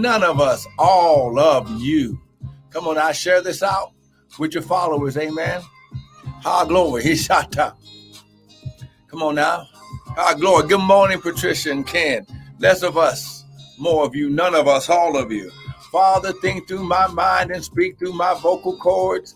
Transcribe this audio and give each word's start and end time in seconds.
none 0.00 0.22
of 0.22 0.40
us, 0.40 0.66
all 0.78 1.38
of 1.38 1.70
you. 1.80 2.20
Come 2.70 2.88
on, 2.88 2.98
I 2.98 3.12
share 3.12 3.42
this 3.42 3.62
out 3.62 3.92
with 4.38 4.54
your 4.54 4.62
followers. 4.62 5.16
Amen. 5.16 5.62
High 6.28 6.66
glory. 6.66 7.02
He 7.10 7.16
shot 7.16 7.56
up. 7.58 7.78
Come 9.08 9.22
on 9.22 9.36
now. 9.36 9.66
High 10.16 10.34
glory. 10.34 10.68
Good 10.68 10.80
morning, 10.80 11.20
Patricia 11.20 11.70
and 11.70 11.86
Ken. 11.86 12.26
Less 12.58 12.82
of 12.82 12.96
us, 12.96 13.44
more 13.78 14.04
of 14.04 14.14
you, 14.14 14.30
none 14.30 14.54
of 14.54 14.68
us, 14.68 14.88
all 14.90 15.16
of 15.16 15.32
you. 15.32 15.50
Father, 15.92 16.32
think 16.34 16.68
through 16.68 16.84
my 16.84 17.06
mind 17.08 17.50
and 17.50 17.64
speak 17.64 17.98
through 17.98 18.12
my 18.12 18.34
vocal 18.40 18.76
cords 18.76 19.34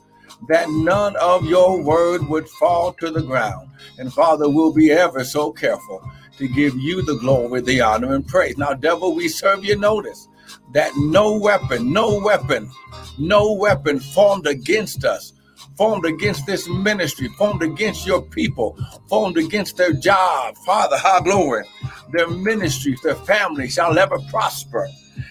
that 0.48 0.68
none 0.70 1.16
of 1.16 1.44
your 1.46 1.82
word 1.82 2.28
would 2.28 2.48
fall 2.48 2.92
to 2.94 3.10
the 3.10 3.22
ground. 3.22 3.68
And 3.98 4.12
Father, 4.12 4.48
we'll 4.48 4.72
be 4.74 4.92
ever 4.92 5.24
so 5.24 5.52
careful 5.52 6.02
to 6.38 6.48
give 6.48 6.76
you 6.76 7.02
the 7.02 7.16
glory, 7.16 7.60
the 7.60 7.80
honor, 7.80 8.14
and 8.14 8.26
praise. 8.26 8.58
Now, 8.58 8.74
devil, 8.74 9.14
we 9.14 9.28
serve 9.28 9.64
you 9.64 9.76
notice 9.76 10.28
that 10.72 10.92
no 10.96 11.36
weapon, 11.36 11.92
no 11.92 12.18
weapon, 12.20 12.70
no 13.18 13.52
weapon 13.52 14.00
formed 14.00 14.46
against 14.46 15.04
us, 15.04 15.32
formed 15.76 16.04
against 16.06 16.46
this 16.46 16.68
ministry, 16.68 17.28
formed 17.38 17.62
against 17.62 18.06
your 18.06 18.22
people, 18.22 18.78
formed 19.08 19.38
against 19.38 19.76
their 19.76 19.92
job, 19.92 20.56
Father, 20.58 20.96
high 20.98 21.20
glory, 21.20 21.64
their 22.12 22.28
ministries, 22.28 23.00
their 23.02 23.14
families 23.14 23.74
shall 23.74 23.98
ever 23.98 24.18
prosper. 24.30 24.88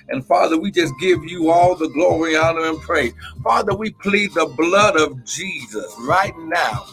And 0.09 0.25
Father, 0.25 0.59
we 0.59 0.71
just 0.71 0.93
give 0.99 1.23
you 1.25 1.49
all 1.51 1.75
the 1.75 1.89
glory, 1.89 2.35
honor, 2.35 2.65
and 2.65 2.79
praise. 2.81 3.13
Father, 3.43 3.75
we 3.75 3.91
plead 3.91 4.33
the 4.33 4.45
blood 4.45 4.97
of 4.97 5.23
Jesus 5.25 5.93
right 6.01 6.37
now, 6.39 6.85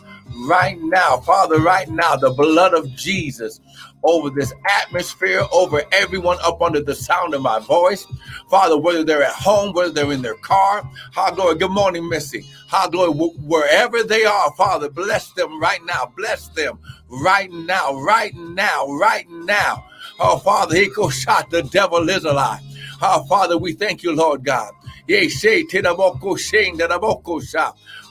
right 0.49 0.79
now, 0.81 1.19
Father, 1.19 1.61
right 1.61 1.89
now, 1.89 2.17
the 2.17 2.31
blood 2.31 2.75
of 2.75 2.89
Jesus 2.97 3.61
over 4.05 4.31
this 4.31 4.53
atmosphere, 4.83 5.43
over 5.53 5.83
everyone 5.93 6.39
up 6.45 6.63
under 6.63 6.81
the 6.83 6.95
sound 6.95 7.35
of 7.35 7.43
my 7.43 7.59
voice. 7.61 8.07
Father, 8.51 8.79
whether 8.79 9.05
they're 9.05 9.23
at 9.23 9.33
home, 9.35 9.73
whether 9.75 9.93
they're 9.93 10.13
in 10.13 10.23
their 10.23 10.37
car, 10.37 10.89
how 11.13 11.31
glory. 11.33 11.57
Good 11.57 11.71
morning, 11.71 12.09
Missy. 12.09 12.45
How 12.69 12.89
glory. 12.89 13.13
Wherever 13.13 14.03
they 14.03 14.25
are, 14.25 14.53
Father, 14.57 14.91
bless 14.91 15.33
them 15.33 15.61
right 15.61 15.85
now. 15.87 16.13
Bless 16.17 16.49
them 16.49 16.79
right 17.09 17.51
now, 17.53 17.95
right 18.01 18.35
now, 18.37 18.87
right 18.89 19.29
now. 19.31 19.85
Oh, 20.21 20.39
Father, 20.39 20.77
he 20.77 20.89
goes 20.89 21.15
shot. 21.15 21.51
The 21.51 21.63
devil 21.63 22.09
is 22.09 22.25
alive. 22.25 22.61
Oh, 23.03 23.25
Father, 23.27 23.59
we 23.59 23.73
thank 23.75 24.03
you, 24.03 24.15
Lord 24.15 24.45
God. 24.45 24.73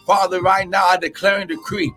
Father, 0.06 0.42
right 0.42 0.68
now 0.70 0.86
I 0.88 0.98
declare 0.98 1.40
and 1.40 1.50
decree 1.50 1.94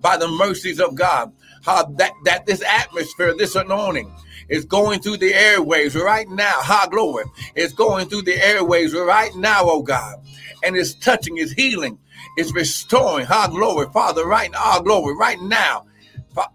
by 0.00 0.16
the 0.16 0.28
mercies 0.28 0.80
of 0.80 0.94
God, 0.94 1.32
how 1.64 1.84
that, 1.84 2.12
that 2.24 2.46
this 2.46 2.62
atmosphere, 2.62 3.34
this 3.36 3.54
anointing 3.54 4.12
is 4.48 4.64
going 4.64 5.00
through 5.00 5.18
the 5.18 5.32
airways 5.34 5.94
right 5.94 6.28
now. 6.28 6.54
Ha 6.56 6.86
glory. 6.90 7.24
It's 7.54 7.72
going 7.72 8.08
through 8.08 8.22
the 8.22 8.44
airways 8.44 8.94
right 8.94 9.34
now, 9.36 9.60
oh 9.62 9.82
God. 9.82 10.16
And 10.64 10.76
it's 10.76 10.94
touching, 10.94 11.38
it's 11.38 11.52
healing, 11.52 11.98
it's 12.36 12.52
restoring. 12.52 13.26
Ha 13.26 13.48
glory. 13.48 13.88
Father, 13.92 14.26
right 14.26 14.50
now, 14.50 14.58
ah, 14.60 14.80
glory, 14.80 15.14
right 15.16 15.40
now. 15.40 15.86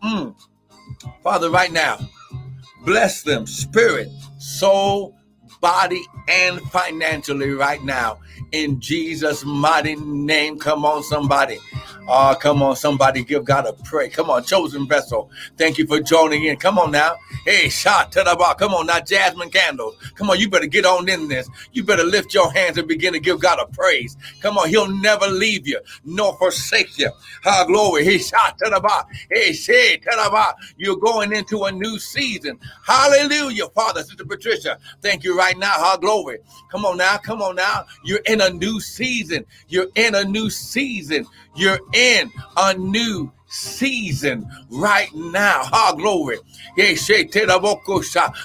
Mm. 0.03 0.35
Father, 1.23 1.50
right 1.50 1.72
now. 1.72 1.97
Bless 2.85 3.23
them, 3.23 3.45
spirit, 3.45 4.08
soul, 4.39 5.17
body, 5.61 6.05
and 6.27 6.61
financially 6.72 7.52
right 7.52 7.83
now 7.83 8.19
in 8.52 8.80
Jesus' 8.80 9.44
mighty 9.45 9.95
name. 9.95 10.59
Come 10.59 10.86
on, 10.86 11.03
somebody. 11.03 11.58
Oh, 12.09 12.36
come 12.39 12.63
on, 12.63 12.75
somebody 12.75 13.23
give 13.23 13.44
God 13.44 13.66
a 13.66 13.73
pray. 13.73 14.09
Come 14.09 14.30
on, 14.30 14.44
chosen 14.44 14.88
vessel. 14.88 15.30
Thank 15.58 15.78
you 15.78 15.85
for 15.85 16.00
joining 16.00 16.45
in. 16.45 16.55
Come 16.55 16.80
on 16.80 16.91
now. 16.91 17.16
Hey, 17.45 17.67
shot 17.67 18.11
to 18.13 18.23
the 18.23 18.35
bar. 18.38 18.55
Come 18.55 18.73
on 18.73 18.85
now, 18.85 19.00
Jasmine 19.02 19.50
Candles. 19.50 19.95
Come 20.16 20.30
on, 20.30 20.39
you 20.39 20.50
better 20.50 20.67
get 20.67 20.85
on 20.85 21.09
in 21.09 21.28
this. 21.28 21.50
You 21.73 21.83
better 21.83 22.03
lift 22.05 22.33
your 22.33 22.52
hands 22.53 22.78
and 22.78 22.88
begin 22.88 23.13
to 23.13 23.19
give 23.19 23.41
God 23.41 23.59
a 23.59 23.66
praise. 23.73 24.16
Come 24.41 24.58
on, 24.58 24.69
He'll 24.69 24.88
never 24.88 25.28
leave 25.28 25.67
you 25.67 25.80
nor 26.05 26.38
forsake 26.38 26.97
you. 26.97 27.09
Ha, 27.44 27.66
glory. 27.66 28.06
He 28.06 28.19
shot 28.19 28.57
to 28.59 28.69
the 28.69 28.79
bar. 28.79 29.06
Hey, 29.29 29.53
say 29.53 29.97
to 29.97 30.09
the 30.09 30.29
bar. 30.31 30.56
You're 30.78 30.97
going 30.97 31.34
into 31.34 31.63
a 31.63 31.72
new 31.72 32.00
season. 32.00 32.59
Hallelujah, 32.85 33.67
Father, 33.75 34.01
Sister 34.03 34.25
Patricia. 34.25 34.78
Thank 35.01 35.23
you 35.23 35.38
right 35.38 35.47
now. 35.56 35.72
Ha, 35.72 35.97
glory. 35.97 36.40
Come 36.69 36.84
on 36.84 36.97
now. 36.97 37.18
Come 37.18 37.41
on 37.41 37.56
now. 37.56 37.85
You're 38.03 38.22
in 38.25 38.41
a 38.41 38.50
new 38.50 38.80
season. 38.80 39.46
You're 39.69 39.88
in 39.96 40.16
a 40.16 40.24
new 40.24 40.50
season. 40.50 41.25
You're 41.56 41.80
in 41.94 42.31
a 42.58 42.74
new 42.74 43.31
season 43.47 44.50
right 44.69 45.13
now. 45.16 45.63
Ha 45.63 45.94
glory. 45.94 46.38
Yes, 46.75 47.09
oh, 47.09 47.81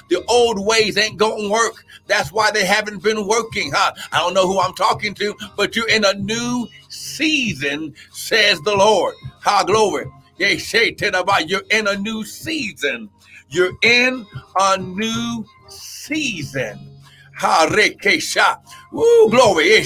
the 0.09 0.23
old 0.27 0.65
ways 0.65 0.97
ain't 0.97 1.17
gonna 1.17 1.49
work. 1.49 1.85
That's 2.07 2.31
why 2.31 2.51
they 2.51 2.65
haven't 2.65 3.03
been 3.03 3.27
working. 3.27 3.71
Huh? 3.73 3.93
I 4.11 4.19
don't 4.19 4.33
know 4.33 4.47
who 4.47 4.59
I'm 4.59 4.73
talking 4.73 5.13
to, 5.15 5.35
but 5.55 5.75
you're 5.75 5.89
in 5.89 6.05
a 6.05 6.13
new 6.13 6.67
season, 6.89 7.95
says 8.11 8.61
the 8.61 8.75
Lord. 8.75 9.15
Ha 9.41 9.63
glory. 9.63 10.05
You're 10.37 11.61
in 11.69 11.87
a 11.87 11.97
new 11.97 12.23
season. 12.23 13.09
You're 13.49 13.73
in 13.83 14.25
a 14.59 14.77
new 14.77 15.45
season. 15.67 16.92
Harekesha. 17.39 18.59
Woo, 18.91 19.29
glory. 19.29 19.83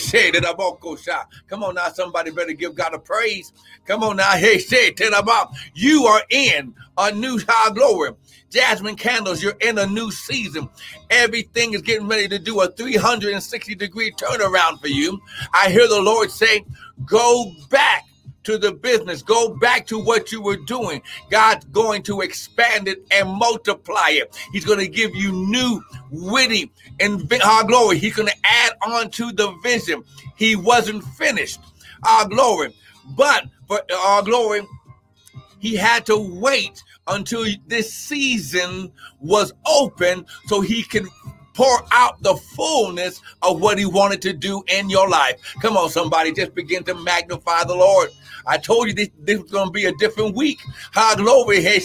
Come 1.48 1.64
on 1.64 1.76
now, 1.76 1.90
somebody 1.90 2.32
better 2.32 2.54
give 2.54 2.76
God 2.76 2.94
a 2.94 3.00
praise. 3.00 3.54
Come 3.86 4.04
on 4.04 4.18
now. 4.18 4.32
Hey, 4.32 4.60
say 4.60 4.94
about 5.18 5.56
you 5.74 6.06
are 6.06 6.24
in 6.30 6.76
a 6.98 7.12
new 7.12 7.40
high 7.48 7.74
glory. 7.74 8.12
Jasmine 8.50 8.96
Candles, 8.96 9.44
you're 9.44 9.58
in 9.62 9.78
a 9.78 9.86
new 9.86 10.10
season. 10.12 10.70
Everything 11.10 11.74
is 11.74 11.82
getting 11.82 12.08
ready 12.08 12.28
to 12.30 12.40
do 12.40 12.62
a 12.62 12.72
360 12.72 13.76
degree 13.76 14.12
turnaround 14.12 14.80
for 14.80 14.88
you. 14.88 15.22
I 15.54 15.70
hear 15.70 15.88
the 15.88 16.02
Lord 16.02 16.32
say, 16.32 16.66
go 17.06 17.52
back 17.70 18.06
to 18.48 18.58
the 18.58 18.72
business. 18.72 19.22
Go 19.22 19.50
back 19.50 19.86
to 19.88 20.00
what 20.00 20.32
you 20.32 20.42
were 20.42 20.56
doing. 20.56 21.02
God's 21.30 21.66
going 21.66 22.02
to 22.04 22.22
expand 22.22 22.88
it 22.88 23.06
and 23.12 23.30
multiply 23.30 24.12
it. 24.12 24.34
He's 24.54 24.64
going 24.64 24.80
to 24.80 24.88
give 24.88 25.14
you 25.14 25.34
new, 25.34 25.84
witty, 26.12 26.72
and 27.02 27.22
our 27.34 27.40
ah, 27.44 27.64
glory. 27.64 27.98
He's 27.98 28.16
going 28.16 28.30
to 28.30 28.38
add 28.46 28.72
on 28.88 29.12
to 29.12 29.34
the 29.34 29.52
vision. 29.62 30.02
He 30.38 30.56
wasn't 30.56 31.04
finished. 31.04 31.60
Our 32.08 32.26
glory. 32.30 32.74
But 33.18 33.48
for 33.68 33.80
our 33.80 34.20
ah, 34.20 34.22
glory, 34.22 34.62
he 35.60 35.76
had 35.76 36.06
to 36.06 36.18
wait 36.18 36.82
until 37.08 37.46
this 37.68 37.94
season 37.94 38.94
was 39.20 39.52
open 39.66 40.26
so 40.46 40.62
he 40.62 40.84
can 40.84 41.10
pour 41.58 41.82
out 41.92 42.22
the 42.22 42.36
fullness 42.36 43.20
of 43.42 43.60
what 43.60 43.80
he 43.80 43.86
wanted 43.86 44.22
to 44.22 44.32
do 44.32 44.64
in 44.68 44.92
your 44.92 45.10
life. 45.10 45.42
Come 45.60 45.76
on, 45.76 45.90
somebody, 45.90 46.32
just 46.32 46.54
begin 46.54 46.84
to 46.84 46.94
magnify 46.94 47.64
the 47.64 47.76
Lord. 47.76 48.12
I 48.46 48.58
told 48.60 48.88
you 48.88 48.94
this, 48.94 49.10
this 49.20 49.42
was 49.42 49.52
going 49.52 49.70
to 49.70 49.72
be 49.72 49.86
a 49.86 49.92
different 49.94 50.36
week. 50.36 50.60
How 50.92 51.16
glory, 51.16 51.62
hey, 51.62 51.82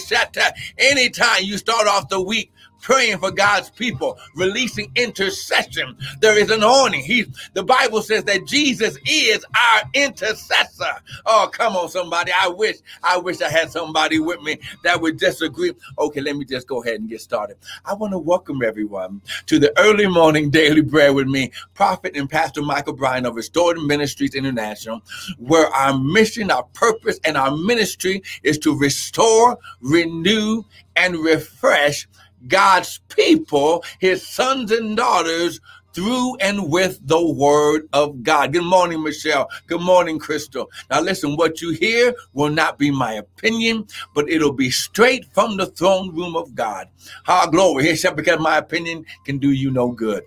Anytime 0.77 1.43
you 1.43 1.57
start 1.57 1.87
off 1.87 2.07
the 2.07 2.21
week 2.21 2.52
praying 2.83 3.17
for 3.17 3.31
God's 3.31 3.69
people, 3.71 4.19
releasing 4.35 4.91
intercession. 4.95 5.97
There 6.19 6.37
is 6.37 6.51
an 6.51 6.61
anointing. 6.63 7.03
He, 7.03 7.25
the 7.53 7.63
Bible 7.63 8.01
says 8.01 8.25
that 8.25 8.45
Jesus 8.45 8.97
is 9.09 9.45
our 9.55 9.81
intercessor. 9.93 10.93
Oh, 11.25 11.49
come 11.51 11.75
on, 11.75 11.89
somebody. 11.89 12.31
I 12.37 12.49
wish, 12.49 12.77
I 13.01 13.17
wish 13.17 13.41
I 13.41 13.49
had 13.49 13.71
somebody 13.71 14.19
with 14.19 14.41
me 14.41 14.59
that 14.83 15.01
would 15.01 15.17
disagree. 15.17 15.73
Okay, 15.97 16.21
let 16.21 16.35
me 16.35 16.45
just 16.45 16.67
go 16.67 16.83
ahead 16.83 16.99
and 16.99 17.09
get 17.09 17.21
started. 17.21 17.57
I 17.85 17.93
want 17.93 18.11
to 18.13 18.19
welcome 18.19 18.61
everyone 18.63 19.21
to 19.47 19.59
the 19.59 19.73
early 19.79 20.07
morning 20.07 20.49
daily 20.49 20.81
bread 20.81 21.15
with 21.15 21.27
me, 21.27 21.51
Prophet 21.73 22.15
and 22.15 22.29
Pastor 22.29 22.61
Michael 22.61 22.93
Bryan 22.93 23.25
of 23.25 23.35
Restored 23.35 23.77
Ministries 23.79 24.35
International, 24.35 25.01
where 25.39 25.67
our 25.67 25.97
mission, 25.97 26.51
our 26.51 26.63
purpose, 26.73 27.19
and 27.25 27.37
our 27.37 27.55
ministry 27.55 28.21
is 28.43 28.57
to 28.59 28.77
restore, 28.77 29.57
renew, 29.81 30.63
and 30.95 31.15
refresh 31.17 32.07
God's 32.47 32.99
people, 33.09 33.83
his 33.99 34.25
sons 34.27 34.71
and 34.71 34.97
daughters, 34.97 35.59
through 35.93 36.35
and 36.37 36.71
with 36.71 36.99
the 37.07 37.23
word 37.33 37.87
of 37.93 38.23
God. 38.23 38.53
Good 38.53 38.63
morning, 38.63 39.03
Michelle. 39.03 39.49
Good 39.67 39.81
morning, 39.81 40.17
Crystal. 40.19 40.69
Now, 40.89 41.01
listen, 41.01 41.35
what 41.35 41.61
you 41.61 41.71
hear 41.71 42.15
will 42.33 42.49
not 42.49 42.79
be 42.79 42.89
my 42.91 43.13
opinion, 43.13 43.85
but 44.15 44.27
it'll 44.29 44.53
be 44.53 44.71
straight 44.71 45.25
from 45.33 45.57
the 45.57 45.67
throne 45.67 46.15
room 46.15 46.35
of 46.35 46.55
God. 46.55 46.89
Our 47.27 47.49
glory. 47.49 47.95
Here, 47.95 48.13
because 48.13 48.39
my 48.39 48.57
opinion 48.57 49.05
can 49.25 49.37
do 49.37 49.51
you 49.51 49.69
no 49.71 49.91
good. 49.91 50.23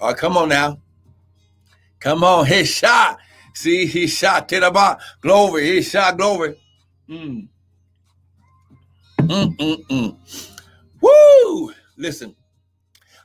All 0.00 0.08
right, 0.08 0.16
come 0.16 0.36
on 0.36 0.48
now. 0.48 0.78
Come 2.00 2.24
on. 2.24 2.46
He 2.46 2.64
shot. 2.64 3.18
See, 3.54 3.86
he 3.86 4.06
shot. 4.06 4.48
Tidaba. 4.48 4.98
Glory. 5.20 5.66
He 5.66 5.82
shot. 5.82 6.16
Glory. 6.16 6.56
Mm. 7.08 7.48
Mm-mm-mm. 9.18 10.16
Woo! 11.04 11.72
Listen, 11.96 12.34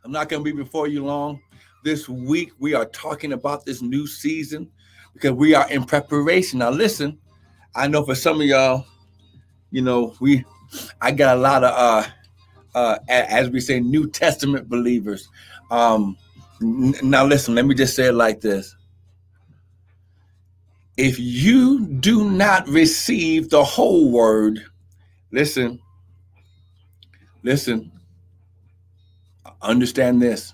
I'm 0.04 0.12
not 0.12 0.30
going 0.30 0.44
to 0.44 0.52
be 0.52 0.56
before 0.56 0.88
you 0.88 1.06
long. 1.06 1.42
This 1.84 2.10
week, 2.10 2.52
we 2.60 2.74
are 2.74 2.86
talking 2.86 3.34
about 3.34 3.66
this 3.66 3.82
new 3.82 4.06
season 4.06 4.70
because 5.14 5.32
we 5.32 5.56
are 5.56 5.70
in 5.70 5.86
preparation. 5.86 6.60
Now, 6.60 6.72
listen, 6.72 7.18
I 7.74 7.88
know 7.88 8.04
for 8.04 8.16
some 8.16 8.42
of 8.42 8.48
y'all, 8.48 8.86
you 9.72 9.82
know, 9.82 10.14
we, 10.20 10.44
I 11.02 11.12
got 11.12 11.38
a 11.38 11.40
lot 11.40 11.64
of, 11.64 11.72
uh, 11.74 12.78
uh, 12.78 12.98
as 13.08 13.50
we 13.50 13.62
say, 13.62 13.80
New 13.80 14.10
Testament 14.10 14.68
believers. 14.68 15.30
Um, 15.72 16.18
n- 16.62 16.96
now, 17.02 17.26
listen, 17.26 17.56
let 17.56 17.66
me 17.66 17.76
just 17.76 17.96
say 17.96 18.08
it 18.08 18.14
like 18.14 18.42
this. 18.42 18.76
If 20.98 21.18
you 21.18 21.86
do 21.88 22.30
not 22.30 22.68
receive 22.68 23.50
the 23.50 23.64
whole 23.64 24.12
word, 24.12 24.60
listen, 25.32 25.80
listen, 27.44 27.92
understand 29.62 30.22
this. 30.22 30.54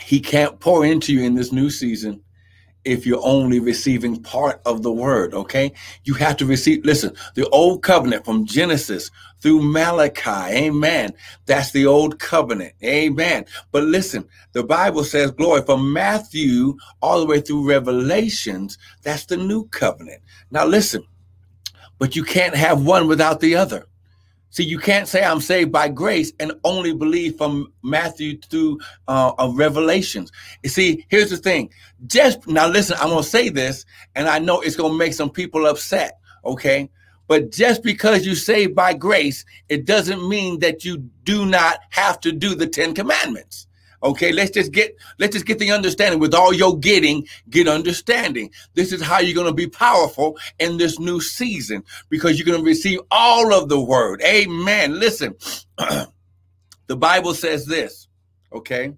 He 0.00 0.20
can't 0.20 0.60
pour 0.60 0.84
into 0.84 1.12
you 1.12 1.22
in 1.22 1.34
this 1.34 1.52
new 1.52 1.70
season 1.70 2.22
if 2.84 3.06
you're 3.06 3.24
only 3.24 3.60
receiving 3.60 4.22
part 4.22 4.60
of 4.66 4.82
the 4.82 4.92
word, 4.92 5.32
okay? 5.32 5.72
You 6.04 6.14
have 6.14 6.36
to 6.36 6.46
receive, 6.46 6.84
listen, 6.84 7.14
the 7.34 7.48
old 7.48 7.82
covenant 7.82 8.24
from 8.24 8.44
Genesis 8.44 9.10
through 9.40 9.62
Malachi, 9.62 10.54
amen. 10.54 11.14
That's 11.46 11.70
the 11.72 11.86
old 11.86 12.18
covenant, 12.18 12.74
amen. 12.84 13.46
But 13.72 13.84
listen, 13.84 14.28
the 14.52 14.62
Bible 14.62 15.04
says, 15.04 15.30
glory, 15.30 15.62
from 15.62 15.92
Matthew 15.92 16.76
all 17.00 17.20
the 17.20 17.26
way 17.26 17.40
through 17.40 17.66
Revelations, 17.68 18.76
that's 19.02 19.24
the 19.24 19.38
new 19.38 19.66
covenant. 19.68 20.22
Now 20.50 20.66
listen, 20.66 21.04
but 21.98 22.14
you 22.14 22.24
can't 22.24 22.54
have 22.54 22.84
one 22.84 23.08
without 23.08 23.40
the 23.40 23.56
other. 23.56 23.86
See, 24.54 24.62
you 24.62 24.78
can't 24.78 25.08
say 25.08 25.24
I'm 25.24 25.40
saved 25.40 25.72
by 25.72 25.88
grace 25.88 26.32
and 26.38 26.52
only 26.62 26.94
believe 26.94 27.36
from 27.36 27.72
Matthew 27.82 28.38
through 28.38 28.78
uh, 29.08 29.32
uh, 29.36 29.50
Revelations. 29.52 30.30
You 30.62 30.70
see, 30.70 31.04
here's 31.08 31.30
the 31.30 31.38
thing. 31.38 31.72
Just 32.06 32.46
now, 32.46 32.68
listen. 32.68 32.96
I'm 33.00 33.08
gonna 33.08 33.24
say 33.24 33.48
this, 33.48 33.84
and 34.14 34.28
I 34.28 34.38
know 34.38 34.60
it's 34.60 34.76
gonna 34.76 34.94
make 34.94 35.12
some 35.12 35.28
people 35.28 35.66
upset. 35.66 36.20
Okay, 36.44 36.88
but 37.26 37.50
just 37.50 37.82
because 37.82 38.24
you 38.24 38.36
saved 38.36 38.76
by 38.76 38.94
grace, 38.94 39.44
it 39.68 39.86
doesn't 39.86 40.28
mean 40.28 40.60
that 40.60 40.84
you 40.84 40.98
do 41.24 41.46
not 41.46 41.80
have 41.90 42.20
to 42.20 42.30
do 42.30 42.54
the 42.54 42.68
Ten 42.68 42.94
Commandments. 42.94 43.66
Okay, 44.04 44.32
let's 44.32 44.50
just 44.50 44.70
get 44.70 44.94
let's 45.18 45.32
just 45.32 45.46
get 45.46 45.58
the 45.58 45.72
understanding. 45.72 46.20
With 46.20 46.34
all 46.34 46.52
your 46.52 46.78
getting, 46.78 47.26
get 47.48 47.66
understanding. 47.66 48.50
This 48.74 48.92
is 48.92 49.00
how 49.00 49.20
you're 49.20 49.34
going 49.34 49.46
to 49.46 49.54
be 49.54 49.66
powerful 49.66 50.36
in 50.58 50.76
this 50.76 50.98
new 50.98 51.20
season 51.22 51.82
because 52.10 52.38
you're 52.38 52.46
going 52.46 52.58
to 52.60 52.64
receive 52.64 53.00
all 53.10 53.54
of 53.54 53.70
the 53.70 53.80
word. 53.80 54.20
Amen. 54.22 55.00
Listen, 55.00 55.34
the 56.86 56.96
Bible 56.96 57.32
says 57.32 57.64
this. 57.64 58.08
Okay, 58.52 58.92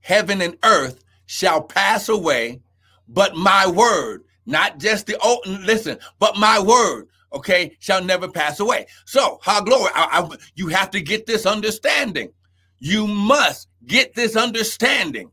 heaven 0.00 0.40
and 0.40 0.56
earth 0.64 1.04
shall 1.26 1.62
pass 1.62 2.08
away, 2.08 2.62
but 3.06 3.36
my 3.36 3.66
word, 3.66 4.24
not 4.46 4.78
just 4.78 5.06
the 5.06 5.18
old. 5.18 5.46
Listen, 5.46 5.98
but 6.18 6.36
my 6.38 6.58
word 6.58 7.06
okay, 7.32 7.76
shall 7.78 8.02
never 8.02 8.28
pass 8.28 8.58
away. 8.58 8.86
So, 9.04 9.38
how 9.42 9.60
glory, 9.60 9.88
I, 9.94 10.20
I, 10.20 10.36
you 10.56 10.66
have 10.66 10.90
to 10.90 11.00
get 11.00 11.26
this 11.26 11.46
understanding. 11.46 12.32
You 12.80 13.06
must 13.06 13.68
get 13.86 14.14
this 14.14 14.36
understanding. 14.36 15.30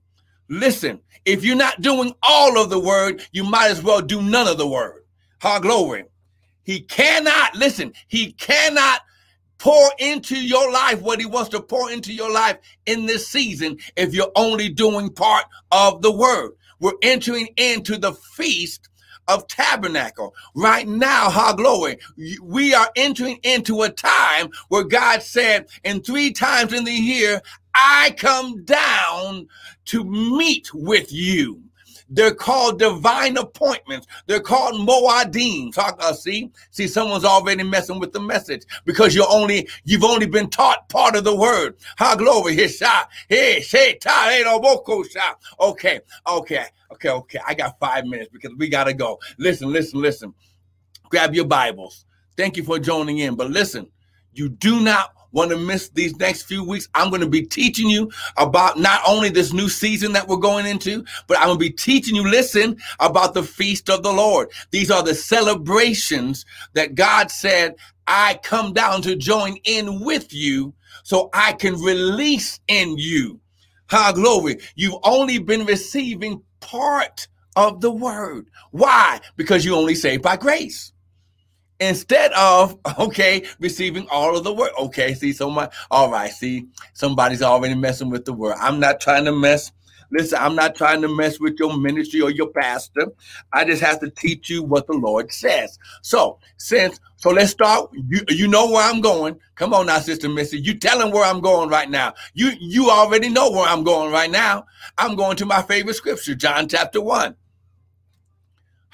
Listen, 0.50 1.00
if 1.26 1.44
you're 1.44 1.56
not 1.56 1.82
doing 1.82 2.14
all 2.24 2.62
of 2.62 2.70
the 2.70 2.80
word, 2.80 3.26
you 3.32 3.44
might 3.44 3.72
as 3.72 3.82
well 3.82 4.02
do 4.02 4.22
none 4.22 4.48
of 4.48 4.58
the 4.58 4.68
word. 4.68 5.04
Ha 5.42 5.60
glory. 5.60 6.06
He 6.64 6.82
cannot, 6.82 7.56
listen, 7.56 7.94
he 8.08 8.34
cannot 8.34 9.02
pour 9.58 9.92
into 10.00 10.36
your 10.36 10.72
life 10.72 11.02
what 11.02 11.20
he 11.20 11.26
wants 11.26 11.50
to 11.50 11.62
pour 11.62 11.92
into 11.92 12.14
your 12.14 12.32
life 12.32 12.58
in 12.86 13.06
this 13.06 13.28
season 13.28 13.78
if 13.96 14.14
you're 14.14 14.32
only 14.36 14.70
doing 14.70 15.10
part 15.10 15.46
of 15.72 16.02
the 16.02 16.12
word. 16.12 16.52
We're 16.80 16.94
entering 17.02 17.48
into 17.58 17.98
the 17.98 18.14
feast 18.14 18.90
of 19.28 19.48
tabernacle. 19.48 20.34
Right 20.56 20.88
now, 20.88 21.30
ha 21.30 21.54
glory, 21.54 22.00
we 22.42 22.74
are 22.74 22.90
entering 22.96 23.40
into 23.44 23.84
a 23.84 23.90
time 23.90 24.50
where 24.70 24.84
God 24.84 25.22
said, 25.24 25.68
in 25.84 26.02
three 26.02 26.32
times 26.32 26.74
in 26.74 26.86
the 26.86 26.92
year, 26.92 27.42
I 27.76 28.16
come 28.18 28.64
down 28.64 29.48
to 29.86 30.04
meet 30.04 30.74
with 30.74 31.12
you. 31.12 31.62
They're 32.10 32.34
called 32.34 32.80
divine 32.80 33.38
appointments. 33.38 34.08
They're 34.28 34.40
called 34.40 34.76
moadim. 34.88 35.74
Talk, 35.74 35.98
uh, 36.02 36.14
see, 36.14 36.52
see, 36.72 36.88
someone's 36.88 37.26
already 37.26 37.64
messing 37.64 38.00
with 38.00 38.14
the 38.14 38.20
message 38.20 38.64
because 38.86 39.14
you're 39.14 39.30
only 39.30 39.68
you've 39.84 40.04
only 40.04 40.26
been 40.26 40.50
taught 40.50 40.88
part 40.90 41.16
of 41.16 41.24
the 41.24 41.36
word. 41.36 41.76
Ha 41.98 42.16
glory, 42.16 42.56
hisha, 42.56 43.08
hey, 43.28 43.64
Okay, 45.60 46.00
okay, 46.28 46.66
okay, 46.92 47.10
okay. 47.10 47.40
I 47.46 47.54
got 47.54 47.80
five 47.80 48.06
minutes 48.06 48.30
because 48.32 48.54
we 48.58 48.70
gotta 48.70 48.94
go. 48.94 49.20
Listen, 49.38 49.72
listen, 49.72 50.02
listen. 50.02 50.34
Grab 51.10 51.34
your 51.34 51.46
Bibles. 51.46 52.06
Thank 52.36 52.58
you 52.58 52.64
for 52.64 52.80
joining 52.80 53.20
in. 53.20 53.36
But 53.36 53.50
listen, 53.52 53.88
you 54.34 54.50
do 54.50 54.80
not 54.82 55.17
want 55.38 55.52
to 55.52 55.58
miss 55.58 55.90
these 55.90 56.18
next 56.18 56.44
few 56.44 56.64
weeks, 56.64 56.90
I'm 56.96 57.10
going 57.10 57.22
to 57.22 57.30
be 57.30 57.44
teaching 57.44 57.90
you 57.90 58.12
about 58.38 58.80
not 58.80 59.02
only 59.08 59.30
this 59.30 59.54
new 59.54 59.70
season 59.70 60.12
that 60.14 60.28
we're 60.28 60.38
going 60.38 60.66
into, 60.66 61.06
but 61.28 61.38
I'm 61.38 61.46
going 61.46 61.60
to 61.60 61.66
be 61.66 61.70
teaching 61.70 62.16
you, 62.16 62.28
listen, 62.28 62.78
about 63.00 63.36
the 63.36 63.44
feast 63.44 63.90
of 63.90 64.02
the 64.02 64.12
Lord. 64.12 64.50
These 64.72 64.90
are 64.90 65.04
the 65.04 65.14
celebrations 65.14 66.44
that 66.74 66.96
God 66.96 67.30
said, 67.30 67.76
I 68.08 68.40
come 68.42 68.74
down 68.74 69.04
to 69.04 69.16
join 69.16 69.58
in 69.64 70.04
with 70.04 70.34
you 70.34 70.74
so 71.04 71.30
I 71.34 71.54
can 71.54 71.76
release 71.76 72.60
in 72.68 72.98
you. 72.98 73.40
Ha, 73.92 74.14
glory. 74.14 74.58
You've 74.76 75.00
only 75.04 75.38
been 75.38 75.66
receiving 75.66 76.42
part 76.62 77.28
of 77.56 77.80
the 77.80 77.92
word. 77.92 78.48
Why? 78.72 79.22
Because 79.36 79.64
you 79.64 79.76
only 79.76 79.96
saved 79.96 80.24
by 80.24 80.36
grace 80.36 80.94
instead 81.80 82.32
of 82.34 82.78
okay 83.00 83.44
receiving 83.60 84.08
all 84.10 84.38
of 84.38 84.44
the 84.44 84.54
word 84.54 84.72
okay 84.80 85.14
see 85.14 85.34
so 85.34 85.50
much 85.50 85.74
all 85.92 86.12
right 86.12 86.32
see 86.32 86.68
somebody's 86.94 87.42
already 87.42 87.76
messing 87.76 88.10
with 88.10 88.26
the 88.26 88.34
word 88.34 88.56
i'm 88.60 88.80
not 88.80 89.00
trying 89.00 89.26
to 89.26 89.32
mess 89.32 89.72
listen 90.12 90.38
i'm 90.42 90.56
not 90.56 90.76
trying 90.76 91.02
to 91.02 91.08
mess 91.08 91.40
with 91.40 91.56
your 91.60 91.78
ministry 91.78 92.22
or 92.22 92.32
your 92.32 92.50
pastor. 92.50 93.08
I 93.54 93.66
just 93.66 93.82
have 93.82 94.00
to 94.00 94.10
teach 94.10 94.50
you 94.50 94.64
what 94.64 94.88
the 94.88 94.94
lord 94.94 95.32
says. 95.32 95.78
So 96.02 96.40
since 96.58 97.00
so 97.18 97.32
let's 97.32 97.52
start 97.52 97.90
you 97.94 98.22
you 98.30 98.48
know 98.48 98.70
where 98.72 98.90
i'm 98.90 99.02
going. 99.02 99.40
Come 99.56 99.74
on 99.74 99.88
now 99.88 100.00
sister 100.00 100.30
missy 100.30 100.60
you 100.60 100.76
telling 100.76 101.12
where 101.12 101.26
i'm 101.26 101.42
going 101.42 101.70
right 101.70 101.90
now. 101.90 102.14
You 102.34 102.52
you 102.60 102.90
already 102.90 103.30
know 103.30 103.52
where 103.52 103.68
i'm 103.68 103.84
going 103.84 104.12
right 104.12 104.32
now. 104.32 104.66
I'm 104.98 105.16
going 105.16 105.38
to 105.38 105.46
my 105.46 105.62
favorite 105.62 105.96
scripture 105.96 106.36
john 106.36 106.68
chapter 106.68 107.02
1 107.02 107.36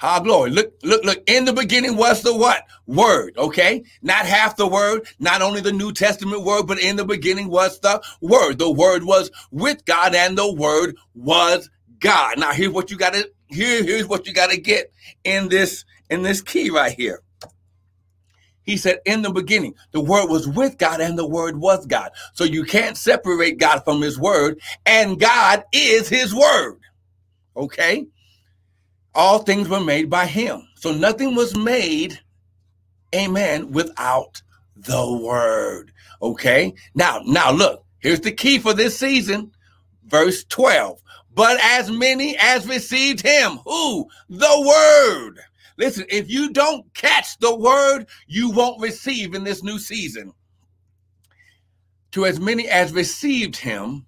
how 0.04 0.20
glory. 0.20 0.50
Look, 0.50 0.74
look, 0.82 1.02
look. 1.04 1.22
In 1.26 1.46
the 1.46 1.52
beginning 1.52 1.96
was 1.96 2.22
the 2.22 2.36
what? 2.36 2.64
Word. 2.86 3.34
Okay. 3.38 3.84
Not 4.02 4.26
half 4.26 4.56
the 4.56 4.66
word, 4.66 5.06
not 5.18 5.40
only 5.40 5.60
the 5.60 5.72
New 5.72 5.92
Testament 5.92 6.42
word, 6.42 6.66
but 6.66 6.78
in 6.78 6.96
the 6.96 7.04
beginning 7.04 7.48
was 7.48 7.80
the 7.80 8.02
word. 8.20 8.58
The 8.58 8.70
word 8.70 9.04
was 9.04 9.30
with 9.50 9.84
God 9.86 10.14
and 10.14 10.36
the 10.36 10.52
word 10.52 10.96
was 11.14 11.70
God. 12.00 12.38
Now 12.38 12.52
here's 12.52 12.72
what 12.72 12.90
you 12.90 12.98
gotta 12.98 13.30
here, 13.46 13.82
here's 13.82 14.06
what 14.06 14.26
you 14.26 14.34
gotta 14.34 14.58
get 14.58 14.92
in 15.24 15.48
this, 15.48 15.84
in 16.10 16.22
this 16.22 16.42
key 16.42 16.68
right 16.68 16.92
here. 16.92 17.22
He 18.64 18.76
said, 18.76 18.98
in 19.04 19.22
the 19.22 19.30
beginning, 19.30 19.74
the 19.92 20.00
word 20.00 20.28
was 20.28 20.48
with 20.48 20.78
God 20.78 21.00
and 21.00 21.18
the 21.18 21.26
word 21.26 21.58
was 21.58 21.86
God. 21.86 22.10
So 22.32 22.44
you 22.44 22.64
can't 22.64 22.96
separate 22.96 23.58
God 23.58 23.84
from 23.84 24.00
his 24.00 24.18
word, 24.18 24.58
and 24.86 25.20
God 25.20 25.64
is 25.72 26.08
his 26.08 26.34
word. 26.34 26.80
Okay? 27.56 28.06
All 29.14 29.38
things 29.40 29.68
were 29.68 29.80
made 29.80 30.10
by 30.10 30.26
him. 30.26 30.66
So 30.76 30.92
nothing 30.92 31.34
was 31.34 31.56
made, 31.56 32.20
amen, 33.14 33.70
without 33.70 34.42
the 34.76 35.12
word. 35.22 35.92
Okay. 36.20 36.74
Now, 36.94 37.20
now 37.24 37.52
look, 37.52 37.84
here's 38.00 38.20
the 38.20 38.32
key 38.32 38.58
for 38.58 38.74
this 38.74 38.98
season. 38.98 39.52
Verse 40.06 40.44
12. 40.44 41.00
But 41.34 41.58
as 41.62 41.90
many 41.90 42.36
as 42.38 42.66
received 42.66 43.20
him, 43.20 43.58
who? 43.64 44.08
The 44.28 44.64
word. 44.66 45.40
Listen, 45.76 46.04
if 46.08 46.30
you 46.30 46.50
don't 46.52 46.92
catch 46.94 47.38
the 47.38 47.54
word, 47.54 48.06
you 48.26 48.50
won't 48.50 48.80
receive 48.80 49.34
in 49.34 49.42
this 49.42 49.62
new 49.62 49.78
season. 49.78 50.32
To 52.12 52.26
as 52.26 52.38
many 52.38 52.68
as 52.68 52.92
received 52.92 53.56
him, 53.56 54.06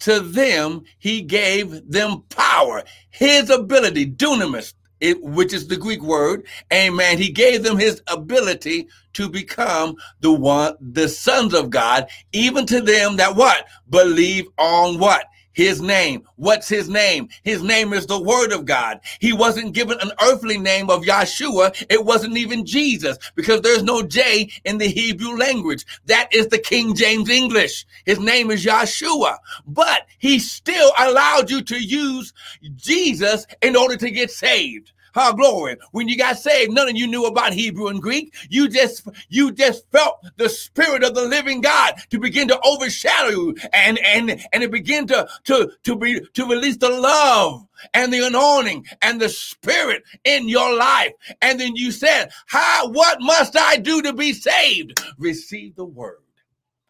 to 0.00 0.20
them 0.20 0.84
he 0.98 1.22
gave 1.22 1.90
them 1.90 2.22
power, 2.28 2.84
his 3.10 3.50
ability, 3.50 4.06
dunamis, 4.10 4.74
it, 5.00 5.22
which 5.22 5.52
is 5.52 5.68
the 5.68 5.76
Greek 5.76 6.02
word, 6.02 6.44
amen. 6.72 7.18
He 7.18 7.30
gave 7.30 7.62
them 7.62 7.78
his 7.78 8.02
ability 8.08 8.88
to 9.14 9.28
become 9.28 9.96
the 10.20 10.32
one, 10.32 10.74
the 10.80 11.08
sons 11.08 11.54
of 11.54 11.70
God, 11.70 12.08
even 12.32 12.66
to 12.66 12.80
them 12.80 13.16
that 13.16 13.36
what? 13.36 13.66
Believe 13.88 14.46
on 14.58 14.98
what? 14.98 15.24
His 15.58 15.82
name. 15.82 16.22
What's 16.36 16.68
his 16.68 16.88
name? 16.88 17.30
His 17.42 17.64
name 17.64 17.92
is 17.92 18.06
the 18.06 18.20
word 18.20 18.52
of 18.52 18.64
God. 18.64 19.00
He 19.18 19.32
wasn't 19.32 19.74
given 19.74 19.98
an 20.00 20.12
earthly 20.22 20.56
name 20.56 20.88
of 20.88 21.02
Yahshua. 21.02 21.84
It 21.90 22.04
wasn't 22.04 22.36
even 22.36 22.64
Jesus 22.64 23.18
because 23.34 23.62
there's 23.62 23.82
no 23.82 24.04
J 24.04 24.52
in 24.64 24.78
the 24.78 24.86
Hebrew 24.86 25.36
language. 25.36 25.84
That 26.06 26.32
is 26.32 26.46
the 26.46 26.60
King 26.60 26.94
James 26.94 27.28
English. 27.28 27.86
His 28.06 28.20
name 28.20 28.52
is 28.52 28.64
Yahshua, 28.64 29.38
but 29.66 30.06
he 30.20 30.38
still 30.38 30.92
allowed 30.96 31.50
you 31.50 31.60
to 31.62 31.76
use 31.76 32.32
Jesus 32.76 33.44
in 33.60 33.74
order 33.74 33.96
to 33.96 34.12
get 34.12 34.30
saved. 34.30 34.92
How 35.12 35.32
glory. 35.32 35.76
When 35.92 36.08
you 36.08 36.16
got 36.16 36.38
saved, 36.38 36.72
none 36.72 36.88
of 36.88 36.96
you 36.96 37.06
knew 37.06 37.26
about 37.26 37.52
Hebrew 37.52 37.88
and 37.88 38.02
Greek. 38.02 38.34
You 38.48 38.68
just 38.68 39.06
you 39.28 39.52
just 39.52 39.90
felt 39.90 40.24
the 40.36 40.48
spirit 40.48 41.04
of 41.04 41.14
the 41.14 41.24
living 41.24 41.60
God 41.60 41.94
to 42.10 42.18
begin 42.18 42.48
to 42.48 42.60
overshadow 42.64 43.28
you 43.28 43.56
and 43.72 43.98
and 43.98 44.44
and 44.52 44.62
it 44.62 44.70
began 44.70 45.06
to 45.08 45.28
to 45.44 45.70
to 45.84 45.96
be 45.96 46.20
to 46.34 46.46
release 46.46 46.76
the 46.76 46.90
love 46.90 47.66
and 47.94 48.12
the 48.12 48.26
anointing 48.26 48.86
and 49.02 49.20
the 49.20 49.28
spirit 49.28 50.02
in 50.24 50.48
your 50.48 50.74
life. 50.76 51.12
And 51.42 51.58
then 51.58 51.76
you 51.76 51.92
said, 51.92 52.30
How 52.46 52.88
what 52.88 53.18
must 53.20 53.56
I 53.56 53.76
do 53.76 54.02
to 54.02 54.12
be 54.12 54.32
saved? 54.32 55.00
Receive 55.18 55.74
the 55.76 55.84
word. 55.84 56.18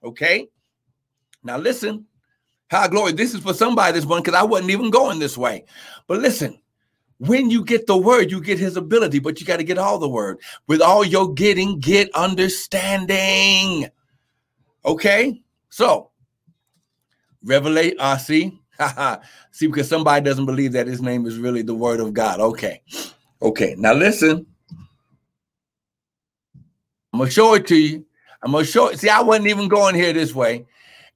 Okay? 0.03 0.49
Now 1.43 1.59
listen. 1.59 2.07
How 2.71 2.87
glory. 2.87 3.13
This 3.13 3.33
is 3.33 3.41
for 3.41 3.55
somebody 3.55 3.95
this 3.95 4.05
one 4.05 4.21
because 4.21 4.39
I 4.39 4.43
wasn't 4.43 4.71
even 4.71 4.91
going 4.91 5.19
this 5.19 5.39
way. 5.39 5.65
But 6.07 6.21
listen, 6.21 6.61
when 7.19 7.51
you 7.51 7.65
get 7.65 7.87
the 7.87 7.97
word, 7.97 8.31
you 8.31 8.41
get 8.41 8.59
his 8.59 8.77
ability, 8.77 9.19
but 9.19 9.41
you 9.41 9.47
got 9.47 9.59
to 9.59 9.65
get 9.65 9.79
all 9.79 9.99
the 9.99 10.09
word. 10.09 10.41
With 10.67 10.81
all 10.81 11.05
your 11.05 11.33
getting, 11.35 11.81
get 11.81 12.15
understanding. 12.15 13.89
Okay? 14.85 15.43
So, 15.69 16.11
revelate, 17.45 17.95
uh, 17.99 18.17
see, 18.19 18.61
see, 19.51 19.67
because 19.67 19.89
somebody 19.89 20.25
doesn't 20.25 20.47
believe 20.47 20.73
that 20.73 20.87
his 20.87 21.03
name 21.03 21.27
is 21.27 21.39
really 21.39 21.63
the 21.63 21.75
word 21.75 22.01
of 22.01 22.15
God. 22.15 22.41
Okay. 22.41 22.83
Okay. 23.43 23.75
Now 23.77 23.95
listen. 23.95 24.47
I'm 27.13 27.21
gonna 27.21 27.31
show 27.31 27.55
it 27.55 27.67
to 27.69 27.77
you. 27.77 28.05
I'm 28.43 28.53
gonna 28.53 28.65
show 28.65 28.89
it. 28.89 29.01
See, 29.01 29.09
I 29.09 29.23
wasn't 29.23 29.49
even 29.49 29.67
going 29.67 29.95
here 29.95 30.13
this 30.13 30.35
way. 30.35 30.67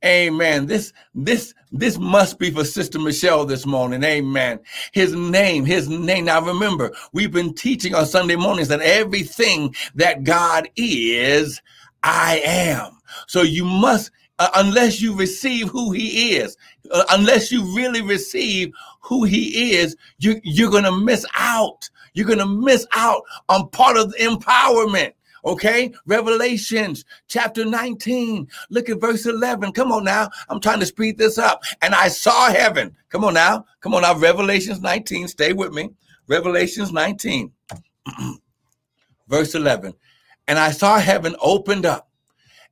Amen. 0.05 0.67
This 0.67 0.93
this 1.15 1.55
this 1.71 1.97
must 1.97 2.39
be 2.39 2.51
for 2.51 2.65
Sister 2.65 2.99
Michelle 2.99 3.47
this 3.47 3.65
morning. 3.65 4.03
Amen. 4.03 4.59
His 4.93 5.15
name, 5.15 5.65
his 5.65 5.89
name. 5.89 6.25
Now 6.25 6.45
remember, 6.45 6.93
we've 7.13 7.31
been 7.31 7.55
teaching 7.55 7.95
on 7.95 8.07
Sunday 8.07 8.37
mornings 8.37 8.69
that 8.69 8.81
everything 8.81 9.75
that 9.95 10.25
God 10.25 10.69
is, 10.75 11.63
I 12.03 12.43
am. 12.45 12.99
So 13.29 13.43
you 13.43 13.65
must 13.65 14.11
uh, 14.41 14.51
unless 14.57 15.01
you 15.01 15.15
receive 15.15 15.69
who 15.69 15.93
he 15.93 16.35
is, 16.35 16.57
uh, 16.91 17.05
unless 17.11 17.53
you 17.53 17.63
really 17.77 18.03
receive 18.03 18.73
who 19.01 19.23
he 19.23 19.75
is, 19.75 19.97
you 20.19 20.41
you're 20.43 20.71
going 20.71 20.83
to 20.83 20.99
miss 20.99 21.25
out. 21.37 21.89
You're 22.15 22.27
going 22.27 22.41
to 22.41 22.47
miss 22.47 22.87
out 22.95 23.23
on 23.49 23.69
part 23.71 23.97
of 23.97 24.11
the 24.11 24.19
empowerment. 24.19 25.13
Okay, 25.45 25.93
Revelations 26.07 27.05
chapter 27.27 27.65
19. 27.65 28.47
Look 28.71 28.89
at 28.89 29.01
verse 29.01 29.27
11. 29.27 29.73
Come 29.73 29.91
on 29.91 30.05
now. 30.05 30.31
I'm 30.49 30.61
trying 30.61 30.81
to 30.81 30.87
speed 30.87 31.19
this 31.19 31.37
up. 31.37 31.63
And 31.83 31.95
I 31.95 32.09
saw 32.09 32.51
heaven. 32.51 32.97
Come 33.09 33.25
on 33.25 33.35
now. 33.35 33.65
Come 33.81 33.95
on 33.95 34.03
now. 34.03 34.15
Revelations 34.17 34.81
19. 34.81 35.27
Stay 35.27 35.53
with 35.53 35.73
me. 35.73 35.91
Revelations 36.29 36.93
19, 36.93 37.53
verse 39.29 39.55
11. 39.55 39.93
And 40.47 40.59
I 40.59 40.71
saw 40.71 40.99
heaven 40.99 41.35
opened 41.41 41.87
up 41.87 42.09